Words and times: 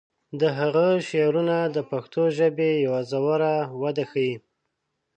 د 0.39 0.41
هغه 0.59 0.87
شعرونه 1.09 1.57
د 1.75 1.77
پښتو 1.91 2.23
ژبې 2.37 2.69
یوه 2.85 3.01
ژوره 3.09 3.53
وده 3.81 4.03
ښیي. 4.11 4.33